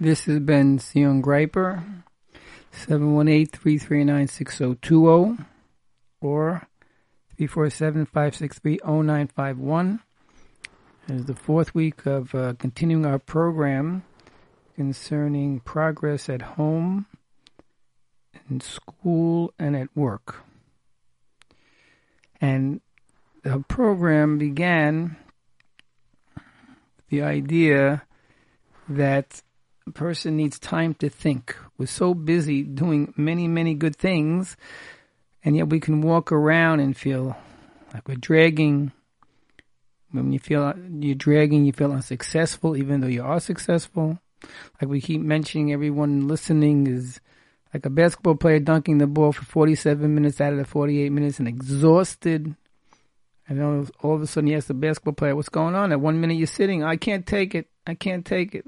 [0.00, 1.84] This has Bentzion Greiper,
[2.72, 5.46] 718-339-6020
[6.20, 6.66] or
[7.38, 10.00] 347-563-0951.
[11.06, 14.02] It is the fourth week of uh, continuing our program
[14.74, 17.06] concerning progress at home,
[18.50, 20.42] in school, and at work.
[22.40, 22.80] And
[23.44, 25.14] the program began
[27.10, 28.02] the idea
[28.88, 29.43] that
[29.92, 31.56] person needs time to think.
[31.78, 34.56] We're so busy doing many, many good things,
[35.44, 37.36] and yet we can walk around and feel
[37.92, 38.92] like we're dragging.
[40.10, 44.18] When you feel you're dragging, you feel unsuccessful, even though you are successful.
[44.80, 47.20] Like we keep mentioning, everyone listening is
[47.72, 51.38] like a basketball player dunking the ball for 47 minutes out of the 48 minutes
[51.40, 52.54] and exhausted.
[53.48, 55.92] And all, all of a sudden, you ask the basketball player, what's going on?
[55.92, 57.68] At one minute, you're sitting, I can't take it.
[57.86, 58.64] I can't take it.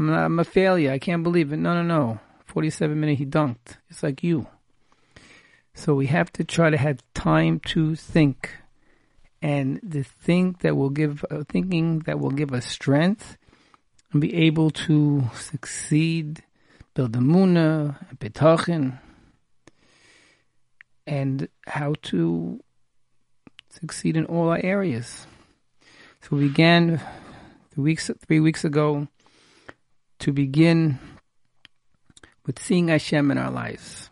[0.00, 0.92] I'm, not, I'm a failure.
[0.92, 1.58] I can't believe it.
[1.58, 2.20] No, no, no.
[2.46, 3.76] 47 minutes, he dunked.
[3.90, 4.46] It's like you.
[5.74, 8.56] So we have to try to have time to think.
[9.42, 13.36] And the think that will give, uh, thinking that will give us strength
[14.10, 16.44] and be able to succeed,
[16.94, 19.00] build the muna, bitachon,
[21.06, 22.58] and how to
[23.68, 25.26] succeed in all our areas.
[26.22, 27.02] So we began
[27.76, 29.06] weeks, three weeks ago
[30.20, 30.98] to begin
[32.46, 34.10] with seeing Hashem in our lives.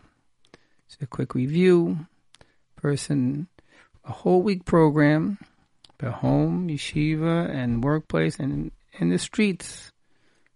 [0.89, 2.07] So a quick review.
[2.77, 3.49] Person,
[4.05, 5.39] a whole week program,
[5.99, 8.71] the home, yeshiva, and workplace, and
[9.01, 9.91] in the streets,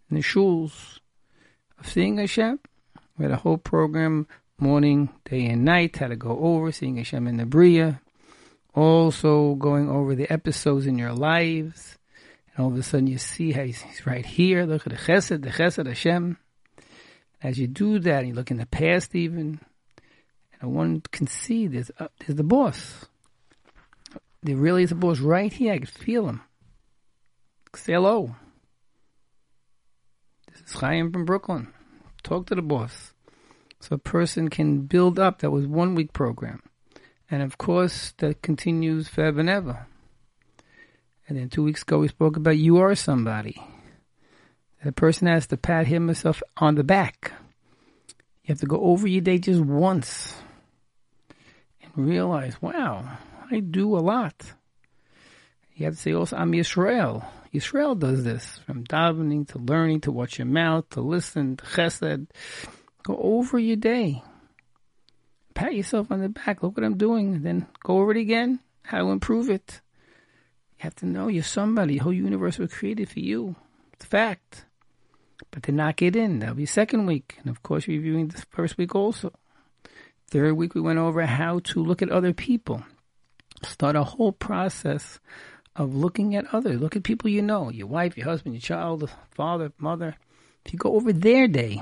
[0.08, 1.00] in the shuls,
[1.80, 2.60] of seeing Hashem.
[3.18, 7.26] We had a whole program, morning, day, and night, how to go over seeing Hashem
[7.26, 8.00] in the Bria.
[8.72, 11.98] Also going over the episodes in your lives.
[12.54, 14.64] And all of a sudden you see how he's, he's right here.
[14.64, 16.38] Look at the chesed, the chesed Hashem.
[17.42, 19.60] As you do that, you look in the past even,
[20.60, 23.06] and one can see there's, uh, there's the boss.
[24.42, 25.72] There really is a boss right here.
[25.72, 26.42] I can feel him.
[27.74, 28.36] Say hello.
[30.52, 31.72] This is Chaim from Brooklyn.
[32.22, 33.12] Talk to the boss.
[33.80, 35.40] So a person can build up.
[35.40, 36.62] That was one week program.
[37.30, 39.86] And of course, that continues forever and ever.
[41.32, 43.56] And then two weeks ago, we spoke about you are somebody.
[44.84, 47.32] The person has to pat him himself on the back.
[48.44, 50.36] You have to go over your day just once
[51.82, 53.16] and realize, wow,
[53.50, 54.52] I do a lot.
[55.74, 57.24] You have to say also, I'm Yisrael.
[57.54, 62.26] Yisrael does this from davening to learning to watch your mouth to listen to chesed.
[63.04, 64.22] Go over your day.
[65.54, 66.62] Pat yourself on the back.
[66.62, 67.40] Look what I'm doing.
[67.40, 68.60] Then go over it again.
[68.82, 69.80] How to improve it.
[70.82, 71.94] Have to know you're somebody.
[71.94, 73.54] The whole universe was created for you.
[73.92, 74.64] It's a fact.
[75.52, 77.36] But to knock it in, that'll be second week.
[77.38, 79.32] And of course, reviewing the first week also.
[80.26, 82.82] Third week, we went over how to look at other people.
[83.62, 85.20] Start a whole process
[85.76, 86.80] of looking at others.
[86.80, 90.16] Look at people you know your wife, your husband, your child, father, mother.
[90.66, 91.80] If you go over their day,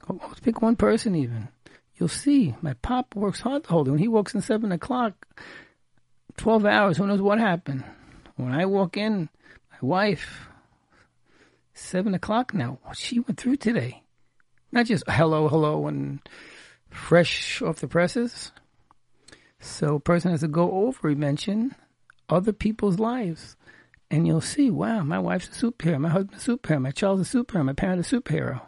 [0.00, 1.48] go, pick one person even.
[1.96, 3.90] You'll see my pop works hard the whole day.
[3.90, 5.26] When he walks in 7 o'clock,
[6.36, 7.84] 12 hours, who knows what happened.
[8.36, 9.28] When I walk in,
[9.70, 10.48] my wife,
[11.74, 14.02] 7 o'clock now, what she went through today.
[14.72, 16.20] Not just hello, hello, and
[16.90, 18.52] fresh off the presses.
[19.60, 21.74] So a person has to go over, he mentioned,
[22.28, 23.56] other people's lives.
[24.10, 27.38] And you'll see, wow, my wife's a superhero, my husband's a superhero, my child's a
[27.38, 28.60] superhero, my parent's a superhero.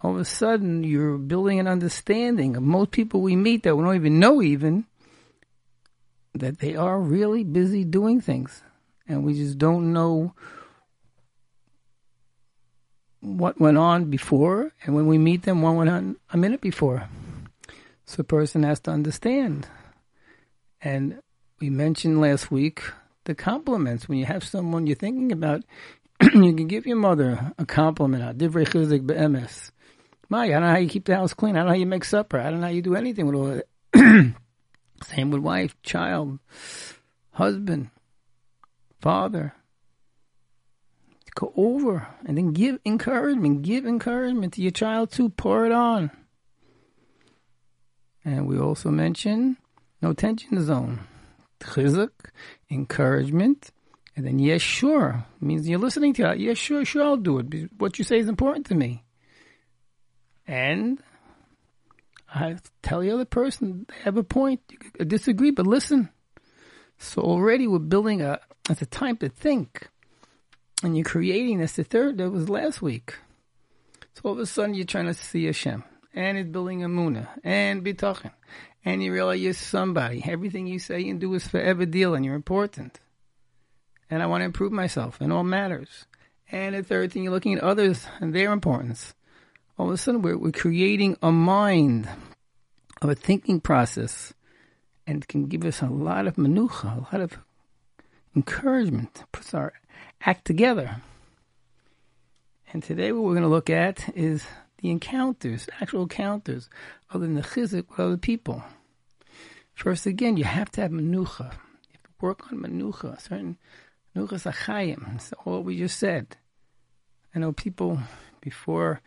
[0.00, 3.84] All of a sudden, you're building an understanding of most people we meet that we
[3.84, 4.86] don't even know even
[6.34, 8.62] that they are really busy doing things.
[9.06, 10.34] And we just don't know
[13.20, 14.72] what went on before.
[14.82, 17.08] And when we meet them, what went on a minute before.
[18.06, 19.68] So a person has to understand.
[20.82, 21.20] And
[21.60, 22.82] we mentioned last week
[23.24, 24.08] the compliments.
[24.08, 25.62] When you have someone you're thinking about,
[26.22, 28.22] you can give your mother a compliment.
[28.22, 29.70] I Divrei chizik be'emes.
[30.28, 31.56] My, I don't know how you keep the house clean.
[31.56, 32.38] I don't know how you make supper.
[32.38, 33.60] I don't know how you do anything with all
[33.92, 34.34] that.
[35.06, 36.38] Same with wife, child,
[37.32, 37.90] husband,
[39.00, 39.54] father.
[41.34, 43.62] Go over and then give encouragement.
[43.62, 45.30] Give encouragement to your child too.
[45.30, 46.10] Pour it on.
[48.24, 49.56] And we also mentioned
[50.00, 51.00] no tension zone.
[51.60, 52.30] Chizuk,
[52.70, 53.70] encouragement.
[54.16, 56.38] And then, yes, sure, means you're listening to it.
[56.38, 57.70] Yes, sure, sure, I'll do it.
[57.78, 59.02] What you say is important to me.
[60.46, 61.02] And
[62.34, 64.60] I tell the other person they have a point.
[64.98, 66.10] You disagree, but listen.
[66.98, 69.88] So already we're building a, it's a time to think.
[70.82, 71.74] And you're creating this.
[71.74, 73.14] The third, that was last week.
[74.14, 75.82] So all of a sudden you're trying to see Hashem,
[76.12, 78.32] and it's building Emunah, and Bitachon,
[78.84, 80.22] and you realize you're somebody.
[80.24, 83.00] Everything you say and do is forever deal, and you're important.
[84.10, 86.06] And I want to improve myself in all matters.
[86.52, 89.14] And the third thing, you're looking at others and their importance.
[89.76, 92.08] All of a sudden, we're, we're creating a mind
[93.02, 94.32] of a thinking process,
[95.06, 97.38] and can give us a lot of manucha, a lot of
[98.36, 99.72] encouragement, puts our
[100.22, 101.02] act together.
[102.72, 104.44] And today, what we're going to look at is
[104.78, 106.70] the encounters, actual encounters,
[107.10, 108.62] other than the chizik with other people.
[109.74, 111.40] First, again, you have to have manucha.
[111.40, 113.58] You have to work on manucha, certain
[114.14, 115.04] manuchas achayim.
[115.12, 116.36] That's all we just said.
[117.34, 117.98] I know people
[118.40, 119.00] before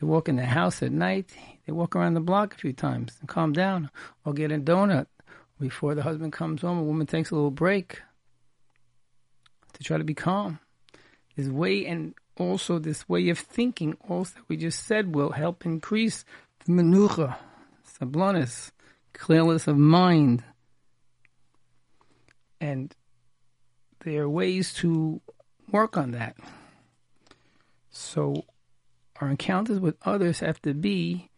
[0.00, 1.34] they walk in the house at night,
[1.66, 3.90] they walk around the block a few times and calm down,
[4.24, 5.06] or get a donut
[5.60, 6.78] before the husband comes home.
[6.78, 8.00] A woman takes a little break
[9.72, 10.60] to try to be calm.
[11.36, 15.66] This way, and also this way of thinking, also that we just said, will help
[15.66, 16.24] increase
[16.64, 17.36] the menucha,
[17.98, 18.70] sablonis,
[19.12, 20.44] clearness of mind.
[22.60, 22.94] And
[24.00, 25.20] there are ways to
[25.70, 26.36] work on that.
[27.90, 28.44] So
[29.20, 31.30] our encounters with others have to be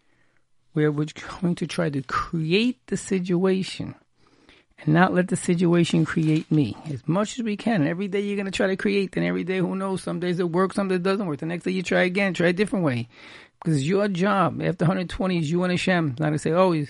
[0.73, 1.07] where we're
[1.41, 3.95] going to try to create the situation
[4.79, 7.87] and not let the situation create me as much as we can.
[7.87, 10.39] Every day you're going to try to create, then every day, who knows, some days
[10.39, 11.39] it works, some days it doesn't work.
[11.39, 13.09] The next day you try again, try a different way.
[13.63, 16.17] Because your job after 120 is you and Hashem.
[16.19, 16.87] Not to say, oh, you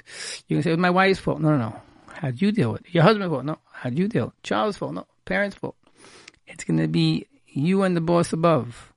[0.49, 1.41] can say, it was my wife's fault.
[1.41, 1.81] No, no, no.
[2.13, 2.95] How'd you deal with it?
[2.95, 3.45] Your husband's fault?
[3.45, 3.59] No.
[3.73, 4.33] How'd you deal?
[4.45, 4.95] Child's fault?
[4.95, 5.07] No.
[5.25, 5.75] Parents' fault.
[6.47, 8.90] It's going to be you and the boss above.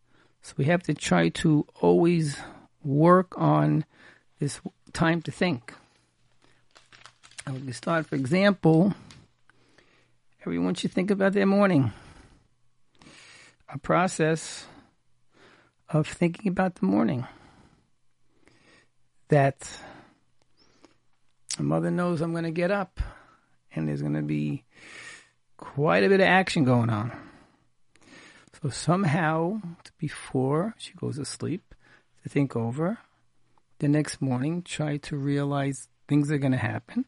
[0.44, 2.38] So we have to try to always
[2.84, 3.86] work on
[4.40, 4.60] this
[4.92, 5.74] time to think.
[7.46, 8.94] And we can start, for example,
[10.46, 11.94] everyone should think about their morning.
[13.74, 14.66] A process
[15.90, 17.26] of thinking about the morning.
[19.30, 19.66] That
[21.58, 23.00] a mother knows I'm going to get up
[23.74, 24.66] and there's going to be
[25.56, 27.14] quite a bit of action going on.
[28.64, 29.62] So somehow,
[29.98, 31.76] before she goes to sleep,
[32.24, 33.00] to think over,
[33.80, 37.04] the next morning, try to realize things are going to happen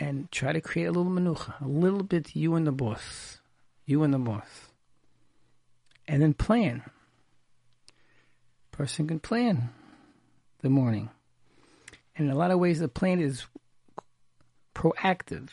[0.00, 3.38] and try to create a little manucha, a little bit you and the boss,
[3.84, 4.72] you and the boss,
[6.08, 6.82] and then plan.
[8.72, 9.70] Person can plan
[10.62, 11.10] the morning,
[12.16, 13.46] and in a lot of ways, the plan is
[14.74, 15.50] proactive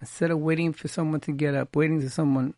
[0.00, 2.54] instead of waiting for someone to get up, waiting for someone.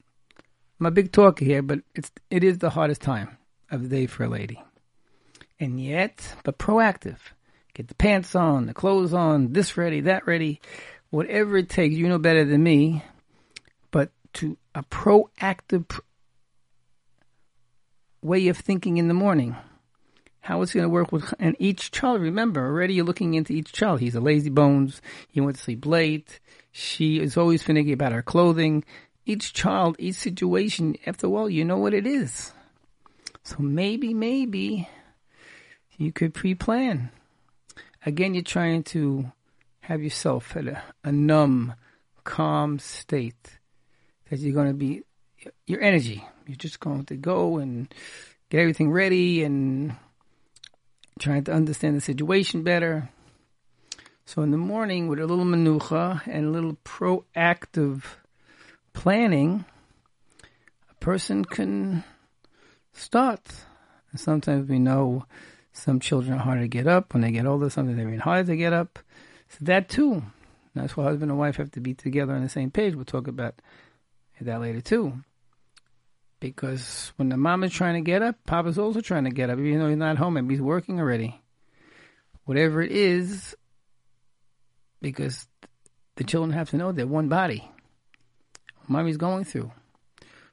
[0.78, 3.37] I'm a big talker here, but it's it is the hardest time
[3.70, 4.62] of the day for a lady,
[5.58, 7.19] and yet, but proactive
[7.75, 10.60] get the pants on, the clothes on, this ready, that ready,
[11.10, 11.94] whatever it takes.
[11.94, 13.04] You know better than me,
[13.90, 16.00] but to a proactive pr-
[18.22, 19.56] way of thinking in the morning.
[20.40, 22.20] How it's going to work with and each child.
[22.20, 24.00] Remember, already you're looking into each child.
[24.00, 25.02] He's a lazy bones.
[25.28, 26.40] He went to sleep late.
[26.72, 28.84] She is always finicky about her clothing.
[29.26, 30.96] Each child, each situation.
[31.06, 32.52] After a while, you know what it is.
[33.42, 34.88] So maybe, maybe
[35.98, 37.10] you could pre-plan
[38.06, 39.31] Again, you're trying to
[39.81, 41.75] have yourself at a, a numb,
[42.25, 43.58] calm state
[44.31, 45.02] that you're going to be
[45.66, 46.25] your energy.
[46.46, 47.92] You're just going to go and
[48.48, 49.97] get everything ready and
[51.21, 53.11] trying to understand the situation better.
[54.25, 58.03] So in the morning, with a little manucha and a little proactive
[58.93, 59.65] planning,
[60.91, 62.05] a person can
[62.93, 63.41] start.
[64.11, 65.27] And sometimes we know
[65.73, 67.12] some children are harder to get up.
[67.12, 68.99] When they get older, sometimes they're even harder to get up.
[69.49, 70.23] So that too.
[70.75, 72.95] That's why husband and wife have to be together on the same page.
[72.95, 73.61] We'll talk about
[74.41, 75.23] that later too.
[76.40, 79.59] Because when the mom is trying to get up, Papa's also trying to get up,
[79.59, 80.35] even though he's not home.
[80.35, 81.40] Maybe he's working already.
[82.44, 83.54] Whatever it is,
[85.02, 85.47] because
[86.16, 87.70] the children have to know they're one body.
[88.88, 89.70] Mommy's going through.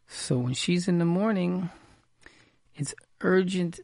[0.07, 1.69] So when she's in the morning,
[2.75, 3.79] it's urgent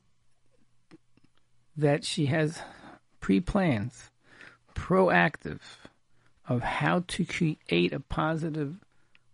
[1.76, 2.60] that she has
[3.20, 4.12] pre plans,
[4.76, 5.60] proactive
[6.48, 8.76] of how to create a positive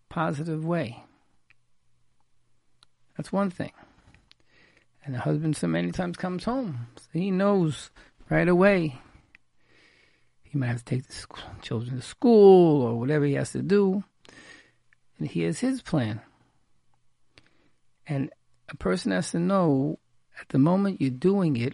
[0.10, 1.04] positive way.
[3.20, 3.74] That's one thing.
[5.04, 6.88] And the husband so many times comes home.
[6.96, 7.92] So he knows
[8.30, 9.02] right away.
[10.42, 11.28] He might have to take the
[11.62, 14.06] children to school or whatever he has to do.
[15.18, 16.22] And he has his plan.
[18.08, 18.32] And
[18.70, 20.00] a person has to know
[20.40, 21.74] at the moment you're doing it,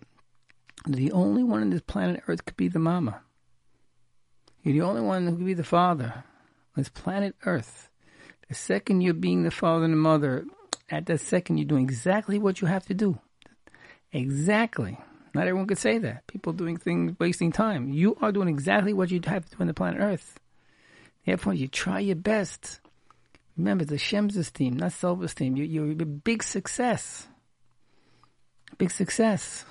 [0.88, 3.22] the only one on this planet Earth could be the mama.
[4.64, 6.24] You're the only one who could be the father
[6.76, 7.92] on this planet Earth.
[8.50, 10.44] The second you're being the father and the mother,
[10.90, 13.20] At that second, you're doing exactly what you have to do.
[14.12, 14.98] Exactly.
[15.34, 16.28] Not everyone could say that.
[16.28, 17.90] People doing things, wasting time.
[17.90, 20.40] You are doing exactly what you have to do on the planet Earth.
[21.26, 22.80] Therefore, you try your best.
[23.58, 25.58] Remember, it's Shem's esteem, not self esteem.
[25.58, 27.28] You, you're a big success.
[28.78, 29.66] Big success.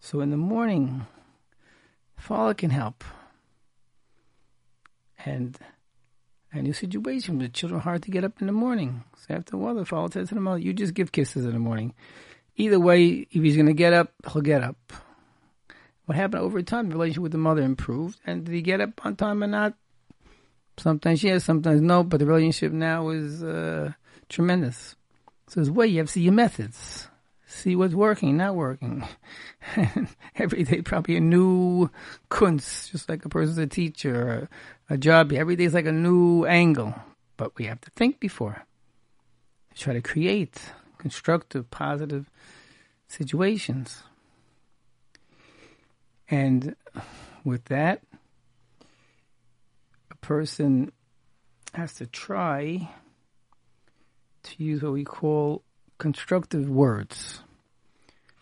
[0.00, 1.06] So in the morning,
[2.16, 3.02] father can help.
[5.24, 5.58] And
[6.52, 9.04] a new situation, the children hard to get up in the morning.
[9.16, 11.52] So after a while, the father says to the mother, you just give kisses in
[11.52, 11.94] the morning.
[12.56, 14.92] Either way, if he's going to get up, he'll get up.
[16.06, 18.18] What happened over time, the relationship with the mother improved.
[18.26, 19.74] And did he get up on time or not?
[20.78, 23.92] Sometimes yes, sometimes no, but the relationship now is uh,
[24.28, 24.94] tremendous.
[25.48, 27.08] So it's way you have to see your methods,
[27.46, 29.06] see what's working, not working.
[30.36, 31.88] every day, probably a new
[32.28, 34.48] kunst, just like a person's a teacher
[34.90, 35.32] a job.
[35.32, 36.94] Every day is like a new angle,
[37.36, 38.64] but we have to think before.
[39.74, 40.58] Try to create
[40.98, 42.30] constructive, positive
[43.08, 44.02] situations.
[46.28, 46.74] And
[47.44, 48.02] with that,
[50.10, 50.92] a person
[51.74, 52.88] has to try
[54.42, 55.62] to use what we call
[55.98, 57.40] constructive words.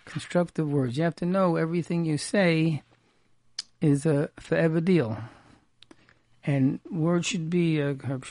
[0.05, 0.97] Constructive words.
[0.97, 2.83] You have to know everything you say
[3.81, 5.19] is a forever deal.
[6.45, 8.25] And words should be, uh, Herb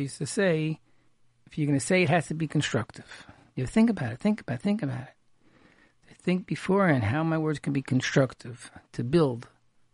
[0.00, 0.80] used to say,
[1.46, 3.26] if you're going to say it, has to be constructive.
[3.54, 5.14] You think about it, think about it, think about it.
[6.20, 9.48] Think beforehand how my words can be constructive, to build,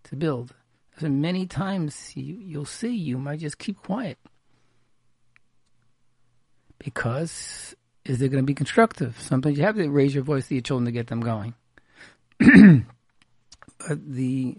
[0.05, 0.55] to build.
[0.99, 4.19] So many times you, you'll see you might just keep quiet.
[6.79, 9.19] Because is it going to be constructive?
[9.21, 11.55] Sometimes you have to raise your voice to your children to get them going.
[12.39, 12.85] but
[13.89, 14.57] the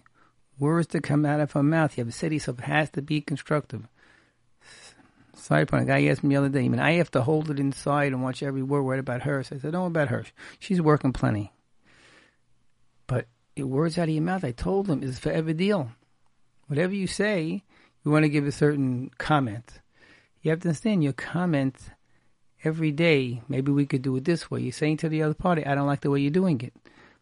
[0.57, 2.89] words that come out of our mouth, you have to say to yourself, it has
[2.91, 3.87] to be constructive.
[5.35, 5.83] Side point.
[5.83, 8.13] A guy asked me the other day, I mean, I have to hold it inside
[8.13, 9.43] and watch every word right about her.
[9.43, 10.25] So I said, don't about her.
[10.59, 11.51] She's working plenty.
[13.05, 15.91] But the words out of your mouth, I told him, is forever deal.
[16.67, 17.63] Whatever you say,
[18.03, 19.81] you want to give a certain comment.
[20.41, 21.75] You have to understand your comment
[22.65, 23.41] every day.
[23.47, 24.61] Maybe we could do it this way.
[24.61, 26.73] You're saying to the other party, I don't like the way you're doing it.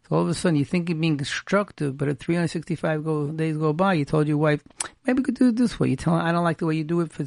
[0.07, 3.57] So all of a sudden you think you're being constructive, but at 365 go, days
[3.57, 4.61] go by, you told your wife,
[5.05, 5.89] maybe we could do it this way.
[5.89, 7.25] You tell her, I don't like the way you do it for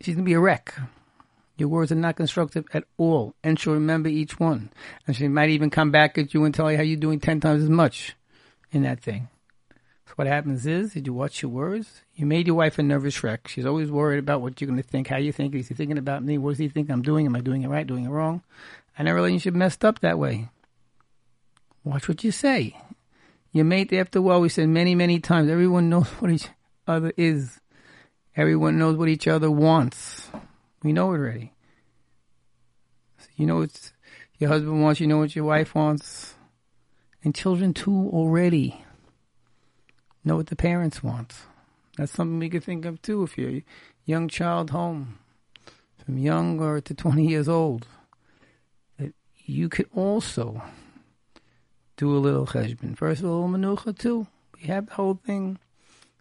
[0.00, 0.74] she's going to be a wreck.
[1.58, 4.70] Your words are not constructive at all, and she'll remember each one.
[5.06, 7.40] And she might even come back at you and tell you how you're doing 10
[7.40, 8.16] times as much
[8.72, 9.28] in that thing.
[10.12, 12.02] So what happens is, did you watch your words?
[12.16, 13.48] You made your wife a nervous wreck.
[13.48, 15.54] She's always worried about what you're going to think, how you think.
[15.54, 16.36] Is he thinking about me?
[16.36, 17.24] What does he think I'm doing?
[17.24, 18.42] Am I doing it right, doing it wrong?
[18.98, 20.50] And our relationship messed up that way.
[21.82, 22.76] Watch what you say.
[23.52, 26.48] Your mate, after a while, we said many, many times, everyone knows what each
[26.86, 27.58] other is.
[28.36, 30.28] Everyone knows what each other wants.
[30.82, 31.54] We know it already.
[33.36, 33.92] You know what
[34.36, 36.34] your husband wants, you know what your wife wants.
[37.24, 38.84] And children too already
[40.24, 41.34] know what the parents want.
[41.96, 43.64] That's something we could think of too if you're a
[44.04, 45.18] young child home,
[46.04, 47.86] from young or to 20 years old.
[48.98, 49.14] That
[49.44, 50.62] you could also
[51.96, 52.96] do a little cheshbon.
[52.96, 54.26] First, a little menucha too.
[54.56, 55.58] We have the whole thing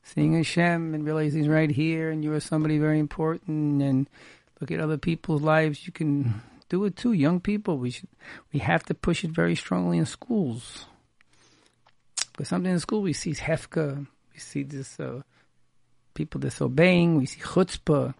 [0.04, 4.10] seeing Hashem and realizing he's right here and you're somebody very important and
[4.60, 7.14] look at other people's lives, you can do it too.
[7.14, 8.10] Young people, we should,
[8.54, 10.86] we have to push it very strongly in schools.
[12.44, 15.22] Something in school we see hefka, we see this uh,
[16.14, 18.14] people disobeying, we see chutzpah.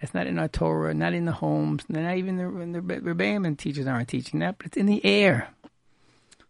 [0.00, 3.86] That's not in our Torah, not in the homes, not even the, the Rebbeim teachers
[3.86, 5.48] aren't teaching that, but it's in the air.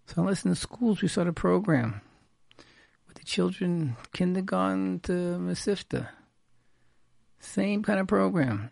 [0.06, 2.02] So unless in the schools we start a program
[3.06, 6.08] with the children, kindergarten to Mesivta.
[7.40, 8.70] Same kind of program,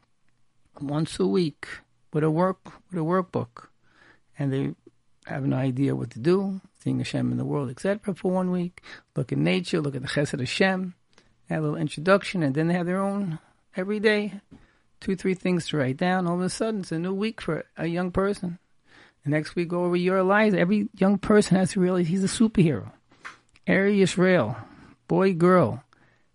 [0.81, 1.67] once a week
[2.13, 2.59] with a work
[2.91, 3.69] with a workbook,
[4.39, 4.75] and they
[5.27, 8.15] have an idea what to do, seeing Hashem in the world, etc.
[8.15, 8.81] For one week,
[9.17, 10.95] look at nature, look at the Chesed Hashem,
[11.49, 13.41] have a little introduction, and then they have their own
[13.75, 14.41] every day,
[15.01, 16.29] two three things to write down.
[16.29, 18.61] All of a sudden, it's a new week for a young person.
[19.25, 20.55] The next week, go over your lives.
[20.55, 22.93] Every young person has to realize he's a superhero.
[23.67, 24.57] Eri Israel,
[25.09, 25.83] boy, girl,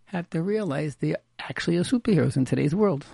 [0.07, 3.05] have to realize they actually are superheroes in today's world.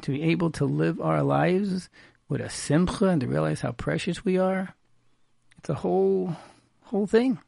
[0.00, 1.88] To be able to live our lives
[2.28, 4.76] with a simcha and to realize how precious we are,
[5.62, 6.34] it's a whole
[6.82, 7.38] whole thing.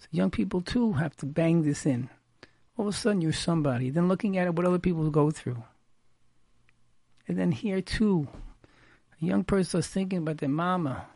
[0.00, 2.10] So young people too have to bang this in.
[2.76, 3.90] All of a sudden you're somebody.
[3.90, 5.62] Then looking at what other people go through.
[7.28, 8.26] And then here too,
[9.20, 11.06] a young person is thinking about their mama,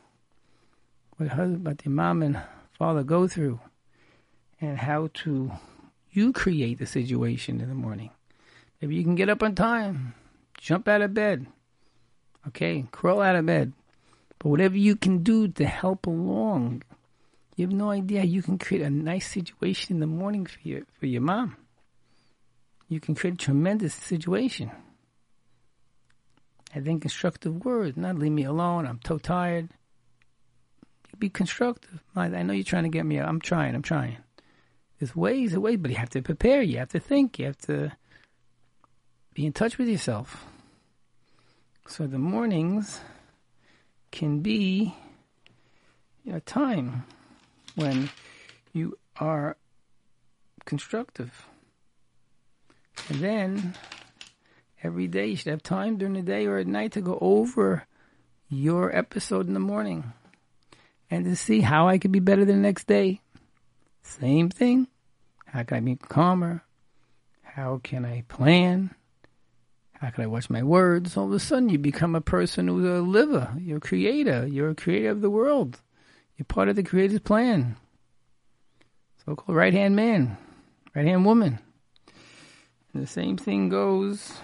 [1.17, 2.41] what husband, about their mom and
[2.79, 3.59] father go through
[4.61, 5.51] and how to
[6.13, 8.11] you create the situation in the morning.
[8.81, 10.15] Maybe you can get up on time,
[10.57, 11.47] jump out of bed,
[12.49, 13.73] Okay, crawl out of bed.
[14.39, 16.83] But whatever you can do to help along,
[17.57, 18.23] you have no idea.
[18.25, 21.57] You can create a nice situation in the morning for your for your mom.
[22.89, 24.71] You can create a tremendous situation.
[26.75, 28.87] I think constructive words, not leave me alone.
[28.87, 29.71] I'm so tired.
[31.19, 32.03] Be constructive.
[32.15, 33.19] I know you're trying to get me.
[33.19, 33.75] I'm trying.
[33.75, 34.19] I'm trying.
[34.99, 36.61] There's ways, there's ways, but you have to prepare.
[36.61, 37.39] You have to think.
[37.39, 37.93] You have to
[39.33, 40.45] be in touch with yourself.
[41.89, 43.01] So the mornings
[44.11, 44.95] can be
[46.31, 47.05] a time
[47.75, 48.11] when
[48.73, 49.57] you are
[50.65, 51.47] constructive.
[53.09, 53.75] And then
[54.83, 57.87] every day you should have time during the day or at night to go over
[58.49, 60.13] your episode in the morning
[61.11, 63.21] and to see how I could be better the next day.
[64.03, 64.89] Same thing.
[65.47, 66.63] How can I be calmer?
[67.43, 68.95] How can I plan?
[70.01, 71.17] How can I watch my words?
[71.17, 73.55] All of a sudden, you become a person who's a liver.
[73.59, 74.47] You're a creator.
[74.47, 75.81] You're a creator of the world.
[76.37, 77.77] You're part of the creator's plan.
[79.25, 80.37] So called right hand man,
[80.95, 81.61] right hand woman.
[82.93, 84.35] And the same thing goes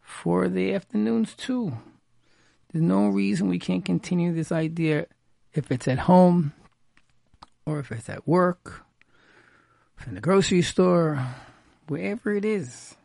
[0.00, 1.74] for the afternoons, too.
[2.72, 5.06] There's no reason we can't continue this idea
[5.52, 6.54] if it's at home
[7.66, 8.84] or if it's at work,
[10.06, 11.22] in the grocery store,
[11.86, 12.96] wherever it is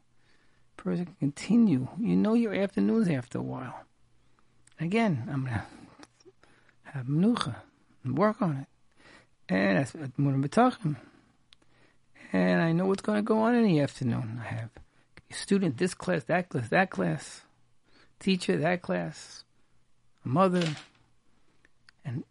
[0.85, 1.87] person continue.
[1.99, 3.73] You know your afternoons after a while.
[4.79, 5.65] Again, I'm gonna
[6.83, 7.55] have menucha
[8.03, 8.67] and work on it,
[9.49, 10.95] and that's what I'm talking.
[12.31, 14.41] And I know what's going to go on in the afternoon.
[14.43, 14.69] I have
[15.31, 17.41] student, this class, that class, that class,
[18.19, 19.43] teacher, that class,
[20.23, 20.67] mother,
[22.03, 22.23] and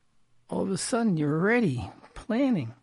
[0.48, 2.74] all of a sudden you're ready, planning,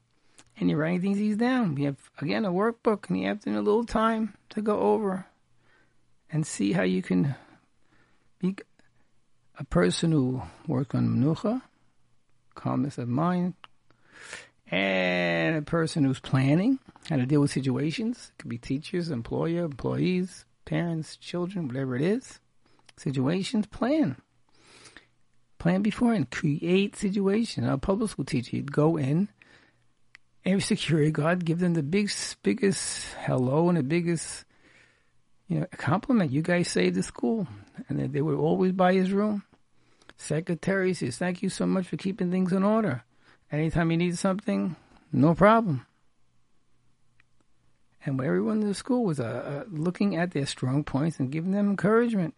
[0.57, 1.75] and you're writing things down.
[1.75, 5.27] We have again a workbook in the afternoon, a little time to go over
[6.31, 7.35] and see how you can
[8.39, 8.55] be
[9.59, 11.61] a person who works on menucha,
[12.55, 13.53] calmness of mind,
[14.71, 18.31] and a person who's planning how to deal with situations.
[18.31, 22.39] It could be teachers, employer, employees, parents, children, whatever it is.
[22.97, 24.15] Situations, plan.
[25.59, 27.67] Plan before and create situations.
[27.67, 29.29] A public school teacher, you'd go in,
[30.45, 34.45] every security guard, give them the biggest, biggest hello and the biggest
[35.51, 36.31] you know, a compliment.
[36.31, 37.45] You guys saved the school.
[37.89, 39.43] And they were always by his room.
[40.15, 43.03] Secretary says, thank you so much for keeping things in order.
[43.51, 44.77] Anytime you need something,
[45.11, 45.85] no problem.
[48.05, 51.51] And everyone in the school was uh, uh, looking at their strong points and giving
[51.51, 52.33] them encouragement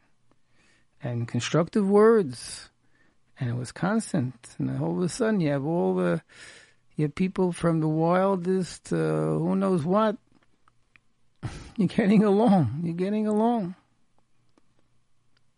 [1.04, 2.72] and constructive words.
[3.40, 4.56] And it was constant.
[4.58, 6.24] And all of a sudden, you have all the
[6.96, 10.18] you have people from the wildest, uh, who knows what,
[11.78, 12.82] you're getting along.
[12.84, 13.76] You're getting along.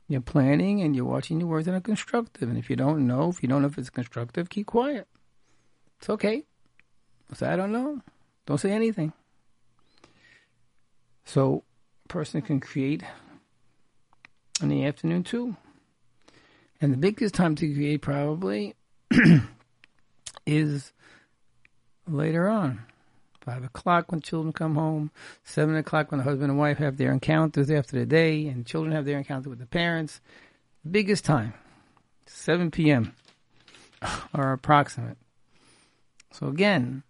[0.08, 2.48] You're planning and you're watching your words that are constructive.
[2.48, 5.08] And if you don't know, if you don't know if it's constructive, keep quiet.
[6.00, 6.44] It's okay.
[7.34, 8.02] So I don't know.
[8.46, 9.14] Don't say anything.
[11.26, 11.64] So,
[12.06, 13.02] a person can create
[14.62, 15.58] in the afternoon too.
[16.80, 18.76] And the biggest time to create probably
[20.46, 20.94] is
[22.08, 22.86] later on.
[23.46, 25.12] Five o'clock when children come home.
[25.44, 28.96] Seven o'clock when the husband and wife have their encounters after the day, and children
[28.96, 30.20] have their encounter with the parents.
[30.90, 31.54] Biggest time,
[32.26, 33.14] 7 p.m.
[34.34, 35.18] or approximate.
[36.32, 37.04] So again,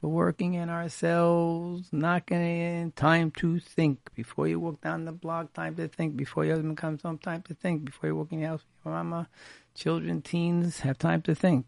[0.00, 3.98] we're working in ourselves, knocking in, time to think.
[4.14, 6.16] Before you walk down the block, time to think.
[6.16, 7.84] Before your husband comes home, time to think.
[7.84, 9.28] Before you walk in the house with your mama,
[9.74, 11.66] children, teens have time to think.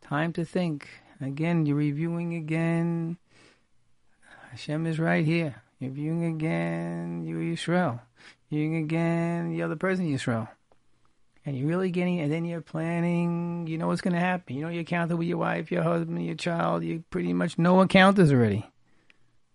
[0.00, 0.88] Time to think.
[1.20, 3.18] Again, you're reviewing again.
[4.50, 5.62] Hashem is right here.
[5.80, 8.00] You're viewing again, You're Yisrael.
[8.48, 10.48] You're viewing again, the other person, Yisrael.
[11.44, 14.56] And you're really getting, and then you're planning, you know what's going to happen.
[14.56, 16.82] You know your counter with your wife, your husband, your child.
[16.84, 18.68] You pretty much know what counters already.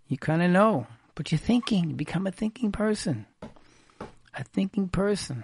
[0.08, 0.88] You kind of know.
[1.16, 1.90] But you're thinking.
[1.90, 3.26] You become a thinking person.
[4.36, 5.44] A thinking person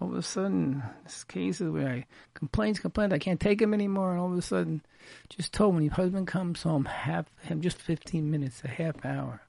[0.00, 4.12] all of a sudden, this cases where I complains, complains, I can't take him anymore,
[4.12, 4.82] and all of a sudden,
[5.28, 9.42] just told when your husband comes home, have him just 15 minutes, a half hour,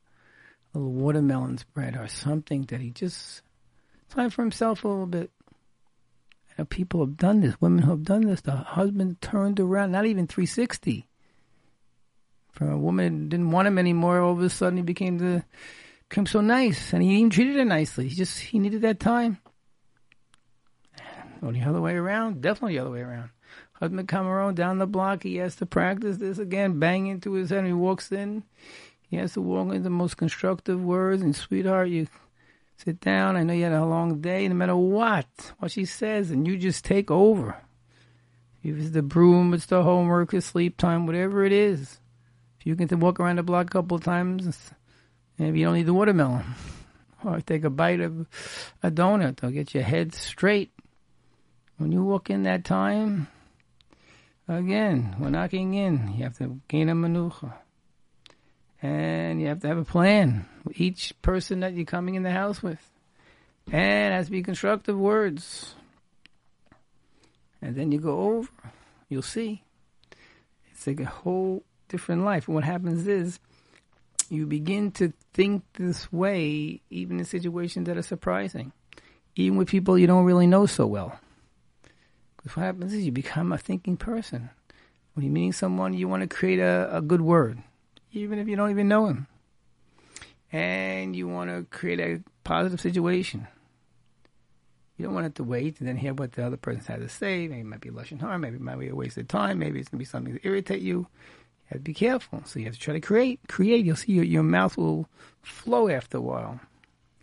[0.73, 3.41] a little watermelon spread or something that he just
[4.09, 5.31] time for himself a little bit.
[6.49, 8.41] I know people have done this, women who have done this.
[8.41, 11.07] The husband turned around, not even 360.
[12.51, 15.45] From a woman didn't want him anymore, all of a sudden he became the
[16.09, 18.09] became so nice, and he even treated her nicely.
[18.09, 19.37] He just he needed that time.
[21.41, 22.41] Or the other way around?
[22.41, 23.29] Definitely the other way around.
[23.73, 25.23] Husband come around down the block.
[25.23, 26.79] He has to practice this again.
[26.79, 27.65] Bang into his head.
[27.65, 28.43] He walks in.
[29.09, 31.21] He has to walk in the most constructive words.
[31.21, 32.07] And sweetheart, you
[32.83, 33.35] Sit down.
[33.35, 35.27] I know you had a long day, no matter what,
[35.59, 37.55] what she says, and you just take over.
[38.63, 41.99] If it's the broom, it's the homework, it's sleep time, whatever it is.
[42.59, 44.71] If you can walk around the block a couple of times,
[45.37, 46.43] maybe you don't need the watermelon.
[47.23, 48.25] Or take a bite of
[48.81, 49.43] a donut.
[49.43, 50.71] Or get your head straight.
[51.81, 53.27] When you walk in that time,
[54.47, 56.13] again, we're knocking in.
[56.15, 57.55] You have to gain a manucha.
[58.83, 62.29] And you have to have a plan with each person that you're coming in the
[62.29, 62.79] house with.
[63.71, 65.73] And it has to be constructive words.
[67.63, 68.49] And then you go over,
[69.09, 69.63] you'll see.
[70.71, 72.47] It's like a whole different life.
[72.47, 73.39] And what happens is
[74.29, 78.71] you begin to think this way, even in situations that are surprising,
[79.35, 81.19] even with people you don't really know so well.
[82.43, 84.49] What happens is you become a thinking person.
[85.13, 87.61] When you're meeting someone, you want to create a, a good word
[88.13, 89.27] even if you don't even know him.
[90.51, 93.47] And you want to create a positive situation.
[94.97, 97.09] You don't want it to wait and then hear what the other person has to
[97.09, 97.47] say.
[97.47, 98.37] Maybe it might be lashon hara.
[98.37, 99.59] Maybe it might be a waste of time.
[99.59, 100.97] Maybe it's going to be something to irritate you.
[100.97, 101.07] You
[101.67, 102.43] have to be careful.
[102.45, 103.39] So you have to try to create.
[103.47, 103.85] Create.
[103.85, 105.07] You'll see your, your mouth will
[105.41, 106.59] flow after a while.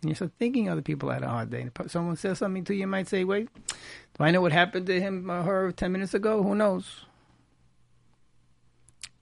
[0.01, 1.69] And you start thinking other people had a hard day.
[1.87, 4.99] Someone says something to you, you might say, wait, do I know what happened to
[4.99, 6.41] him or her 10 minutes ago?
[6.41, 7.05] Who knows?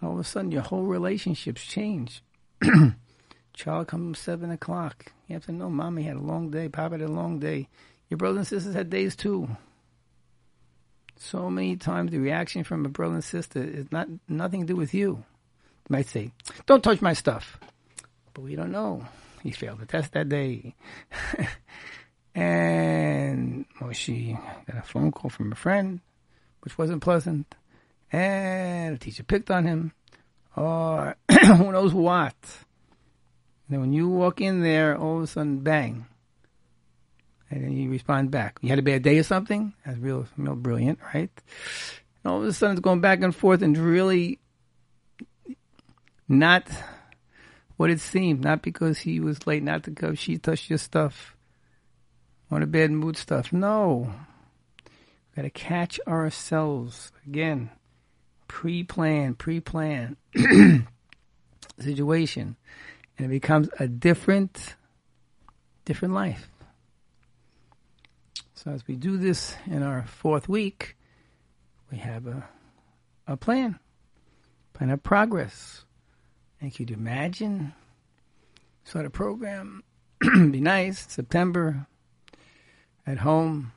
[0.01, 2.21] all of a sudden your whole relationships change.
[3.53, 5.11] Child comes seven o'clock.
[5.27, 7.67] You have to know, mommy had a long day, papa had a long day.
[8.09, 9.49] Your brothers and sisters had days too.
[11.17, 14.75] So many times the reaction from a brother and sister is not nothing to do
[14.75, 15.23] with you.
[15.87, 16.31] They might say,
[16.67, 17.59] "Don't touch my stuff,"
[18.33, 19.07] but we don't know.
[19.43, 20.75] He failed the test that day,
[22.35, 25.99] and Moshe got a phone call from a friend,
[26.61, 27.55] which wasn't pleasant
[28.11, 29.91] and the teacher picked on him,
[30.55, 32.35] or who knows what.
[32.41, 36.05] And then when you walk in there, all of a sudden, bang.
[37.49, 38.59] And then you respond back.
[38.61, 39.73] You had a bad day or something?
[39.85, 41.31] That's real, real brilliant, right?
[42.23, 44.39] And all of a sudden, it's going back and forth and really
[46.27, 46.67] not
[47.77, 48.43] what it seemed.
[48.43, 51.35] Not because he was late, not because she touched your stuff
[52.51, 53.53] on a bad mood stuff.
[53.53, 54.13] No.
[54.85, 57.69] We've got to catch ourselves again
[58.47, 60.17] pre-plan, pre-plan
[61.79, 62.55] situation,
[63.17, 64.75] and it becomes a different,
[65.85, 66.49] different life.
[68.55, 70.97] So as we do this in our fourth week,
[71.91, 72.47] we have a,
[73.27, 73.79] a plan,
[74.73, 75.83] plan of progress.
[76.59, 77.73] Could you imagine?
[78.83, 79.83] Start a program,
[80.21, 81.87] be nice, September,
[83.05, 83.73] at home,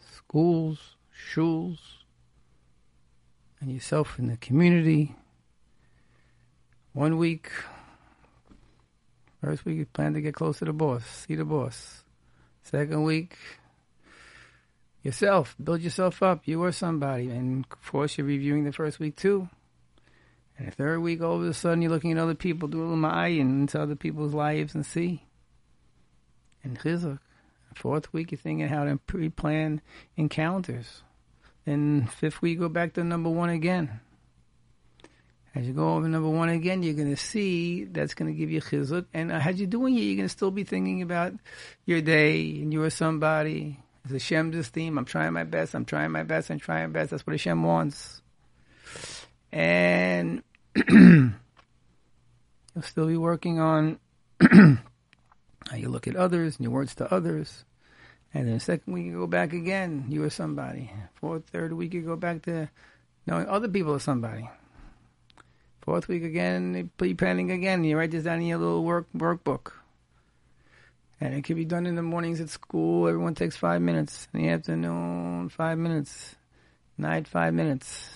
[0.00, 1.78] schools, shuls,
[3.60, 5.14] and yourself in the community.
[6.92, 7.50] One week,
[9.42, 12.04] first week, you plan to get close to the boss, see the boss.
[12.62, 13.36] Second week,
[15.02, 16.42] yourself, build yourself up.
[16.46, 17.30] You are somebody.
[17.30, 19.48] And of course, you're reviewing the first week too.
[20.60, 22.84] And the third week, all of a sudden, you're looking at other people, do a
[22.84, 25.24] little and into other people's lives and see.
[26.62, 27.18] And chizuk.
[27.74, 29.80] Fourth week, you're thinking how to pre-plan
[30.18, 31.02] encounters.
[31.64, 34.00] Then fifth week, go back to number one again.
[35.54, 38.50] As you go over number one again, you're going to see that's going to give
[38.50, 39.06] you chizuk.
[39.14, 41.32] And uh, as you're doing it, you're going to still be thinking about
[41.86, 43.78] your day and you are somebody.
[44.04, 44.98] It's Hashem's theme.
[44.98, 45.74] I'm trying my best.
[45.74, 46.50] I'm trying my best.
[46.50, 47.12] I'm trying my best.
[47.12, 48.20] That's what Hashem wants.
[49.52, 50.42] And
[50.88, 51.32] you'll
[52.82, 53.98] still be working on
[54.40, 57.64] how you look at others and your words to others.
[58.32, 60.92] And then the second week you go back again, you are somebody.
[61.14, 62.68] Fourth, third week you go back to
[63.26, 64.48] knowing other people are somebody.
[65.82, 67.82] Fourth week again, you planning again.
[67.82, 69.72] You write this down in your little work workbook.
[71.20, 73.08] And it can be done in the mornings at school.
[73.08, 74.28] Everyone takes five minutes.
[74.32, 76.36] In the afternoon, five minutes.
[76.96, 78.08] Night, five minutes.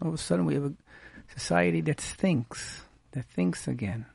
[0.00, 0.72] All of a sudden, we have a
[1.32, 4.06] society that thinks, that thinks again.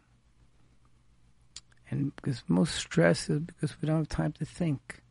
[1.90, 5.02] And because most stress is because we don't have time to think.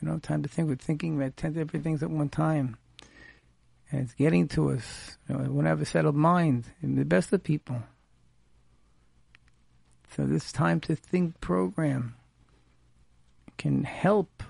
[0.00, 0.68] We don't have time to think.
[0.68, 2.76] We're thinking about 10 different things at one time.
[3.90, 5.16] And it's getting to us.
[5.28, 6.64] You know, we don't have a settled mind.
[6.80, 7.82] And the best of people.
[10.14, 12.14] So this time to think program
[13.58, 14.42] can help.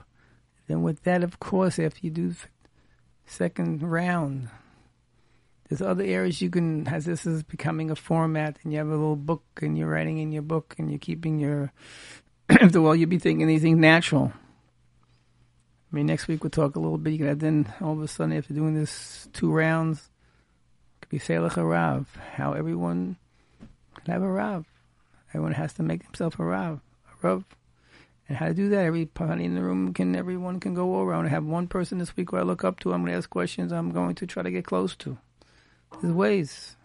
[0.66, 2.34] Then with that, of course, after you do
[3.24, 4.48] second round,
[5.68, 8.92] there's other areas you can, as this is becoming a format, and you have a
[8.92, 11.72] little book, and you're writing in your book, and you're keeping your,
[12.48, 14.32] after a while, you'll be thinking these things natural.
[15.92, 17.12] I mean, next week we'll talk a little bit.
[17.12, 21.18] You can then all of a sudden after doing this two rounds, it could be
[21.18, 23.16] Selach Rav, how everyone
[24.04, 24.66] can have a Rav.
[25.30, 26.80] Everyone has to make himself a Rav.
[27.08, 27.44] A Rav.
[28.28, 31.12] And how to do that, Every everybody in the room can, everyone can go over.
[31.12, 32.92] I want have one person this week who I look up to.
[32.92, 35.18] I'm going to ask questions I'm going to try to get close to.
[36.00, 36.76] There's ways.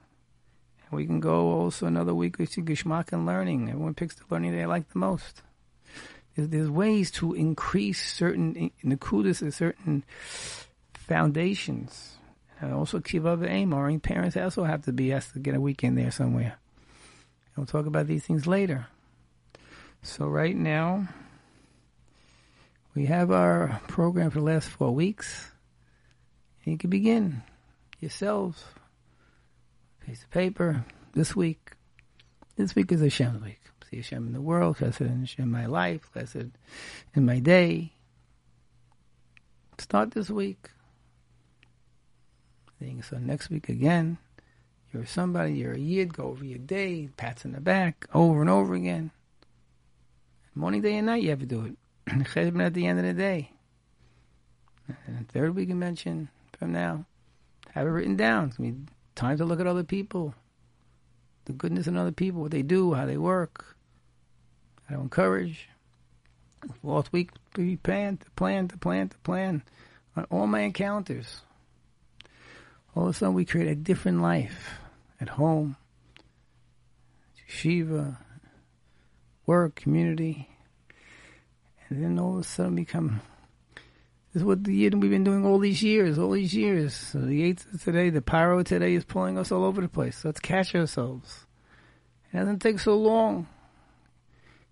[0.89, 3.69] And we can go also another week with Gishmak and learning.
[3.69, 5.41] Everyone picks the learning they like the most.
[6.35, 10.03] There's, there's ways to increase certain, Nakudas, certain
[10.93, 12.17] foundations.
[12.61, 13.73] And also Kiva aim.
[13.73, 16.57] Our parents also have to be asked to get a weekend there somewhere.
[17.55, 18.87] And we'll talk about these things later.
[20.03, 21.07] So right now,
[22.95, 25.51] we have our program for the last four weeks.
[26.63, 27.41] And you can begin
[27.99, 28.63] yourselves.
[30.11, 30.83] Piece of paper.
[31.13, 31.71] This week.
[32.57, 33.61] This week is Hashem's week.
[33.89, 36.51] See Hashem in the world, Chesed in Hashem my life, Chesed
[37.15, 37.93] in my day.
[39.77, 40.69] Start this week.
[43.03, 44.17] So next week again.
[44.91, 48.49] You're somebody, you're a yid, go over your day, pats in the back, over and
[48.49, 49.11] over again.
[50.53, 51.77] Morning, day, and night you have to do it.
[52.33, 53.51] Cheshbon at the end of the day.
[55.07, 56.27] And third week you mention
[56.59, 57.05] from now,
[57.69, 58.49] have it written down.
[58.49, 58.87] It's going to be
[59.21, 60.33] time to look at other people,
[61.45, 63.77] the goodness in other people, what they do, how they work,
[64.89, 65.69] how to encourage.
[66.81, 69.63] Fourth week, we plan to plan to plan to plan
[70.15, 71.41] on all my encounters.
[72.95, 74.79] All of a sudden, we create a different life
[75.19, 75.77] at home,
[77.47, 78.17] yeshiva,
[79.45, 80.49] work, community
[81.91, 83.21] and then all of a sudden become.
[84.33, 86.93] This is what the we've been doing all these years, all these years.
[86.95, 90.23] So the eighth today, the pyro today is pulling us all over the place.
[90.23, 91.45] Let's catch ourselves.
[92.31, 93.47] It doesn't take so long.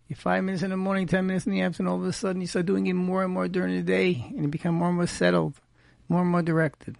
[0.08, 2.40] You five minutes in the morning, ten minutes in the afternoon, all of a sudden
[2.40, 4.98] you start doing it more and more during the day, and you become more and
[4.98, 5.56] more settled,
[6.08, 6.96] more and more directed.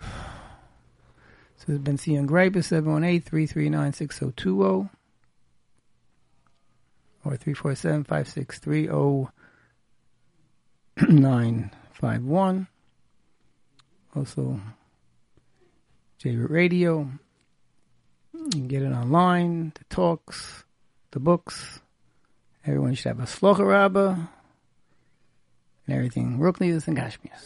[0.00, 4.88] So it's Bentzion Greiper 718 339 6020
[7.24, 8.88] or 347 563
[11.08, 12.68] 0951.
[14.14, 14.60] Also,
[16.20, 17.10] JRoot Radio.
[18.34, 20.64] You can get it online, the talks,
[21.10, 21.80] the books.
[22.64, 23.26] Everyone should have a
[23.64, 24.10] Rabbah
[25.86, 26.38] and everything.
[26.38, 27.40] Ruchnius and Gashmius.